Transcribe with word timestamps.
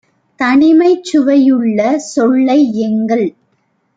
தனிமைச் 0.39 1.03
சுவையுள்ள 1.03 1.79
சொல்லை- 2.07 2.59
எங்கள் 2.87 3.27